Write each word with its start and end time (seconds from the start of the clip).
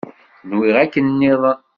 Nwiɣ 0.49 0.75
akken 0.83 1.05
nniḍen. 1.09 1.59